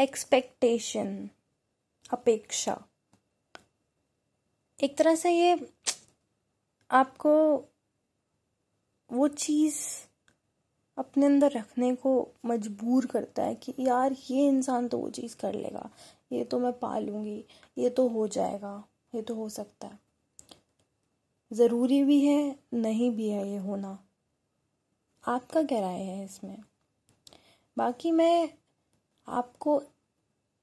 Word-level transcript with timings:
Expectation 0.00 1.30
अपेक्षा। 2.12 2.84
एक 4.82 4.96
तरह 4.96 5.14
से 5.14 5.30
ये 5.30 5.72
आपको 6.90 7.32
वो 9.12 9.28
चीज़ 9.28 9.76
अपने 10.98 11.26
अंदर 11.26 11.52
रखने 11.52 11.94
को 11.94 12.28
मजबूर 12.44 13.06
करता 13.06 13.42
है 13.42 13.54
कि 13.54 13.74
यार, 13.78 14.16
ये 14.30 14.48
इंसान 14.48 14.88
तो 14.88 14.98
वो 14.98 15.10
चीज़ 15.10 15.36
कर 15.36 15.54
लेगा। 15.54 15.90
ये 16.32 16.44
तो 16.44 16.58
मैं 16.58 16.72
पा 16.72 16.98
लूँगी 16.98 17.44
ये 17.78 17.90
तो 17.90 18.08
हो 18.08 18.28
जाएगा, 18.28 18.84
ये 19.14 19.22
तो 19.22 19.34
हो 19.34 19.48
सकता 19.48 19.86
है। 19.86 19.98
ज़रूरी 21.52 22.04
भी 22.04 22.26
है, 22.26 22.56
नहीं 22.74 23.10
भी 23.10 23.28
है 23.28 23.48
ये 23.48 23.58
होना। 23.58 23.98
आपका 25.24 25.62
क्या 25.62 25.80
राय 25.80 26.00
है 26.00 26.24
इसमें? 26.24 26.58
बाकी 27.78 28.10
मैं 28.10 28.61
आपको 29.26 29.82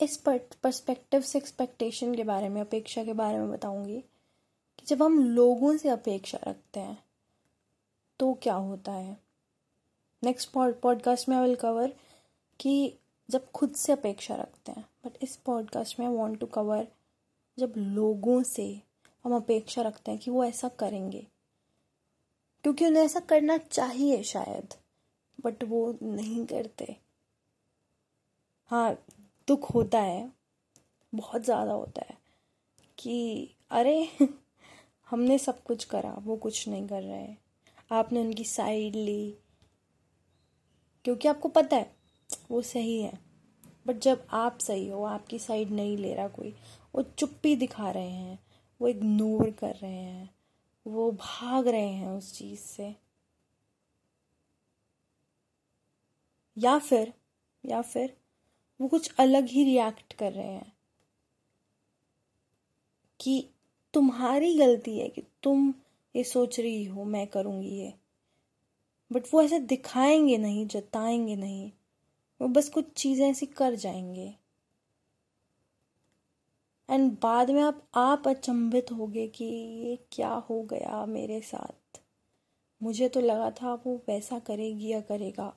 इस 0.00 0.16
पर्सपेक्टिव 0.62 1.20
से 1.20 1.38
एक्सपेक्टेशन 1.38 2.14
के 2.14 2.24
बारे 2.24 2.48
में, 2.48 2.60
अपेक्षा 2.60 3.04
के 3.04 3.12
बारे 3.12 3.38
में 3.38 3.50
बताऊँगी 3.50 4.00
कि 4.78 4.86
जब 4.86 5.02
हम 5.02 5.18
लोगों 5.18 5.76
से 5.76 5.88
अपेक्षा 5.88 6.38
रखते 6.48 6.80
हैं 6.80 7.04
तो 8.18 8.34
क्या 8.34 8.54
होता 8.54 8.92
है? 8.92 9.16
नेक्स्ट 10.24 10.50
पॉडकास्ट 10.82 11.28
में 11.28 11.36
आई 11.36 11.42
विल 11.42 11.56
कवर 11.56 11.94
कि 12.60 12.94
जब 13.30 13.50
खुद 13.50 13.74
से 13.74 13.92
अपेक्षा 13.92 14.34
रखते 14.34 14.72
हैं 14.72 14.88
बट 15.04 15.12
इस 15.22 15.36
पॉडकास्ट 15.36 16.00
में 16.00 16.06
आई 16.06 16.12
वॉन्ट 16.12 16.40
टू 16.40 16.46
कवर 16.46 16.88
जब 17.58 17.72
लोगों 17.76 18.42
से 18.42 18.80
हम 19.24 19.36
अपेक्षा 19.36 19.82
रखते 19.82 20.10
हैं 20.10 20.20
कि 20.20 20.30
वो 20.30 20.44
ऐसा 20.44 20.68
करेंगे। 20.68 21.26
क्योंकि 22.62 22.86
उन्हें 22.86 23.04
ऐसा 23.04 23.20
करना 23.20 23.58
चाहिए 23.58 24.22
शायद 24.22 24.74
बट 25.44 25.64
वो 25.64 25.98
नहीं 26.02 26.46
करते। 26.46 26.96
हाँ 28.70 28.94
दुख 29.48 29.74
होता 29.74 30.00
है, 30.00 30.32
बहुत 31.12 31.44
ज़्यादा 31.44 31.72
होता 31.72 32.02
है, 32.10 32.18
कि 32.98 33.54
अरे, 33.70 34.08
हमने 35.10 35.38
सब 35.38 35.62
कुछ 35.62 35.84
करा, 35.84 36.16
वो 36.20 36.36
कुछ 36.36 36.68
नहीं 36.68 36.88
कर 36.88 37.02
रहे 37.02 37.28
आपने 37.92 38.20
उनकी 38.20 38.44
साइड 38.44 38.96
ली। 38.96 39.34
क्योंकि 41.04 41.28
आपको 41.28 41.48
पता 41.48 41.76
है, 41.76 41.90
वो 42.50 42.62
सही 42.62 43.02
है। 43.02 43.18
बट 43.86 43.98
जब 43.98 44.26
आप 44.32 44.58
सही 44.58 44.88
हो, 44.88 45.04
आपकी 45.04 45.38
साइड 45.38 45.70
नहीं 45.70 45.98
ले 45.98 46.14
रहा 46.14 46.28
कोई, 46.28 46.54
वो 46.94 47.02
चुप्पी 47.02 47.56
दिखा 47.56 47.90
रहे 47.90 48.10
हैं, 48.10 48.38
वो 48.80 48.88
इग्नोर 48.88 49.50
कर 49.50 49.74
रहे 49.74 49.92
हैं, 49.92 50.30
वो 50.86 51.12
भाग 51.12 51.68
रहे 51.68 51.88
हैं 51.88 52.08
उस 52.08 52.34
चीज़ 52.34 52.60
से। 52.60 52.96
या 56.56 56.78
फिर 56.78 57.12
या 57.64 57.82
फिर 57.82 58.17
वो 58.80 58.88
कुछ 58.88 59.14
अलग 59.18 59.48
ही 59.48 59.64
रिएक्ट 59.64 60.12
कर 60.12 60.32
रहे 60.32 60.46
हैं 60.46 60.72
कि 63.20 63.50
तुम्हारी 63.94 64.54
गलती 64.58 64.98
है 64.98 65.08
कि 65.08 65.22
तुम 65.42 65.74
ये 66.14 66.24
सोच 66.24 66.60
रही 66.60 66.84
हो, 66.84 67.04
मैं 67.04 67.26
करूँगी 67.26 67.68
ये। 67.68 67.94
बट 69.10 69.22
वो 69.34 69.42
ऐसे 69.42 69.58
दिखाएँगे 69.60 70.38
नहीं, 70.38 70.66
जताएँगे 70.66 71.36
नहीं। 71.36 71.70
वो 72.40 72.48
बस 72.48 72.68
कुछ 72.68 72.92
चीज़ें 72.96 73.30
ऐसी 73.30 73.46
कर 73.46 73.74
जाएँगे। 73.74 74.34
एंड 76.88 77.12
बाद 77.12 77.50
में 77.50 77.62
आप 77.62 77.82
आप 77.94 78.28
अचंभित 78.28 78.90
होगे 78.92 79.26
कि 79.28 79.44
ये 79.44 79.96
क्या 80.12 80.32
हो 80.50 80.62
गया 80.62 81.04
मेरे 81.06 81.40
साथ। 81.40 82.00
मुझे 82.80 83.08
तो 83.08 83.20
लगा 83.20 83.50
था 83.50 83.74
वो 83.74 83.96
वैसा 84.08 84.38
करेगी 84.38 84.88
या 84.88 85.00
करेगा, 85.00 85.48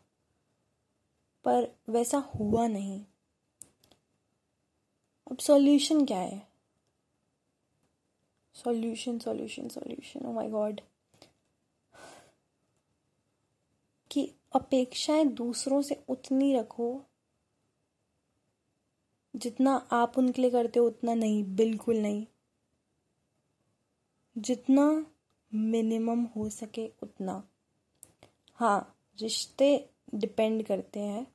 पर 1.46 1.68
वैसा 1.90 2.18
हुआ 2.18 2.68
नहीं। 2.68 3.06
अब 5.32 5.38
सॉल्यूशन 5.38 6.06
क्या 6.06 6.20
है? 6.20 6.48
Solution 8.54 9.20
solution 9.20 9.68
solution 9.68 10.26
oh 10.26 10.31
my 10.31 10.50
god 10.50 10.81
कि 14.12 14.34
अपेक्षाएँ 14.56 15.25
दूसरों 15.25 15.81
से 15.81 16.03
उतनी 16.09 16.56
रखो 16.56 17.06
जितना 19.36 19.88
आप 19.92 20.18
उनके 20.18 20.42
लिए 20.42 20.52
करते 20.52 20.80
हो, 20.80 20.86
उतना 20.86 21.14
नहीं, 21.14 21.44
बिल्कुल 21.56 21.98
नहीं। 21.98 22.25
जितना 24.38 25.06
मिनिमम 25.53 26.24
हो 26.24 26.50
सके 26.50 26.92
उतना। 27.03 27.44
हाँ 28.56 28.98
रिश्ते 29.22 29.90
डिपेंड 30.16 30.66
करते 30.66 31.00
हैं 31.00 31.28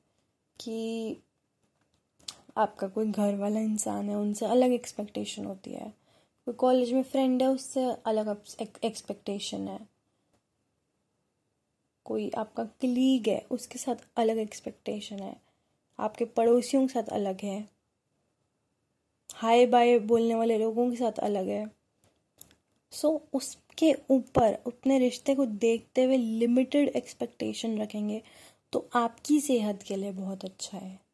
कि 0.59 1.17
आपका 2.57 2.87
कोई 2.87 3.11
घर 3.11 3.35
वाला 3.35 3.59
इंसान 3.59 4.09
है 4.09 4.15
उनसे 4.15 4.45
अलग 4.45 4.71
एक्सपेक्टेशन 4.71 5.45
होती 5.45 5.71
है। 5.71 5.93
कोई 6.45 6.53
कॉलेज 6.53 6.93
में 6.93 7.03
फ्रेंड 7.03 7.41
है 7.41 7.47
उससे 7.47 7.85
अलग 8.05 8.35
एक्सपेक्टेशन 8.83 9.67
है। 9.67 9.79
कोई 12.05 12.29
आपका 12.29 12.63
क्लीग 12.63 13.29
है 13.29 13.45
उसके 13.51 13.79
साथ 13.79 13.95
अलग 14.17 14.37
एक्सपेक्टेशन 14.37 15.19
है। 15.19 15.35
आपके 15.99 16.25
पड़ोसियों 16.25 16.87
के 16.87 16.93
साथ 16.93 17.03
अलग 17.03 17.41
है। 17.43 17.69
हाय 19.35 19.65
बाय 19.65 19.99
बोलने 19.99 20.35
वाले 20.35 20.57
लोगों 20.57 20.89
के 20.89 20.95
साथ 20.95 21.19
अलग 21.19 21.47
है। 21.47 21.65
सो 22.91 23.07
so, 23.07 23.33
उसके 23.33 23.93
ऊपर 24.09 24.57
उतने 24.65 24.99
रिश्ते 24.99 25.35
को 25.35 25.45
देखते 25.45 26.03
हुए 26.03 26.17
लिमिटेड 26.17 26.87
एक्सपेक्टेशन 26.87 27.77
रखेंगे 27.81 28.21
तो 28.73 28.89
आपकी 28.95 29.39
सेहत 29.41 29.83
के 29.83 29.95
लिए 29.95 30.11
बहुत 30.11 30.45
अच्छा 30.45 30.77
है। 30.77 31.06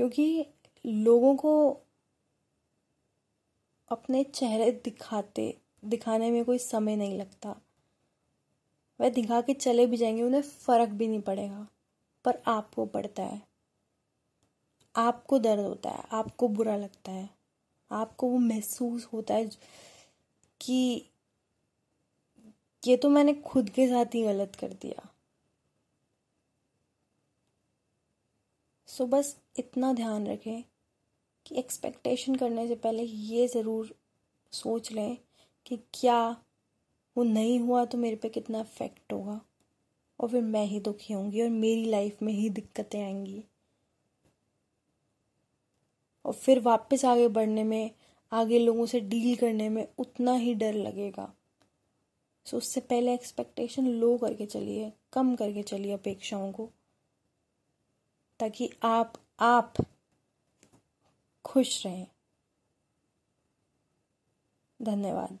क्योंकि 0.00 0.46
लोगों 0.86 1.36
को 1.36 1.80
अपने 3.88 4.24
चेहरे 4.24 4.72
दिखाते, 4.72 5.58
दिखाने 5.84 6.30
में 6.30 6.44
कोई 6.44 6.58
समय 6.58 6.96
नहीं 6.96 7.18
लगता। 7.18 7.60
वह 9.00 9.08
दिखा 9.08 9.40
के 9.40 9.54
चले 9.54 9.86
भी 9.86 9.96
जाएँगे, 9.96 10.22
उन्हें 10.22 10.42
फ़र्क 10.42 10.88
भी 10.88 11.08
नहीं 11.08 11.20
पड़ेगा, 11.20 11.68
पर 12.24 12.42
आपको 12.46 12.86
पड़ता 12.86 13.22
है। 13.22 13.42
आपको 14.96 15.38
दर्द 15.38 15.60
होता 15.60 15.90
है, 15.90 16.04
आपको 16.12 16.48
बुरा 16.48 16.76
लगता 16.76 17.12
है, 17.12 17.30
आपको 17.90 18.26
वो 18.26 18.38
महसूस 18.38 19.08
होता 19.12 19.34
है 19.34 19.50
कि 20.60 21.10
ये 22.86 22.96
तो 22.96 23.08
मैंने 23.08 23.34
खुद 23.34 23.70
के 23.70 23.88
साथ 23.88 24.14
ही 24.14 24.22
गलत 24.22 24.56
कर 24.56 24.68
दिया। 24.68 25.09
सो 29.00 29.04
बस 29.06 29.36
इतना 29.58 29.92
ध्यान 29.92 30.26
रखें 30.26 30.62
कि 31.46 31.58
एक्सपेक्टेशन 31.58 32.34
करने 32.34 32.66
से 32.68 32.74
पहले 32.74 33.02
ये 33.02 33.46
ज़रूर 33.48 33.94
सोच 34.52 34.90
लें 34.92 35.16
कि 35.66 35.76
क्या 35.94 36.36
वो 37.16 37.22
नहीं 37.22 37.58
हुआ 37.60 37.84
तो 37.84 37.98
मेरे 37.98 38.16
पे 38.16 38.28
कितना 38.28 38.60
इफ़ेक्ट 38.60 39.12
होगा। 39.12 39.40
और 40.20 40.28
फिर 40.28 40.42
मैं 40.42 40.64
ही 40.64 40.80
दुखी 40.80 41.14
होंगी 41.14 41.42
और 41.42 41.48
मेरी 41.48 41.84
लाइफ 41.84 42.22
में 42.22 42.32
ही 42.32 42.50
दिक्कतें 42.50 43.02
आएँगी। 43.02 43.44
और 46.24 46.32
फिर 46.32 46.60
वापस 46.60 47.04
आगे 47.04 47.28
बढ़ने 47.28 47.64
में, 47.64 47.90
आगे 48.32 48.58
लोगों 48.58 48.86
से 48.86 49.00
डील 49.00 49.36
करने 49.36 49.68
में 49.68 49.86
उतना 49.98 50.34
ही 50.34 50.54
डर 50.54 50.74
लगेगा। 50.74 51.32
सो 52.46 52.56
उससे 52.56 52.80
पहले 52.80 53.14
एक्सपेक्टेशन 53.14 53.86
लो 53.86 54.16
करके 54.18 54.46
चलिए, 54.46 54.92
कम 55.12 55.34
करके 55.36 55.62
चलिए 55.62 55.92
अपेक्षाओं 55.92 56.52
को। 56.52 56.70
ताकि 58.40 58.70
आप 58.82 59.12
आप 59.40 59.74
खुश 61.44 61.86
रहें। 61.86 62.06
धन्यवाद। 64.82 65.38